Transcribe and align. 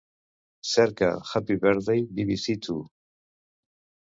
Cerca 0.69 1.09
"Happy 1.31 1.57
Birthday 1.57 2.01
BBC 2.15 2.57
Two". 2.63 2.89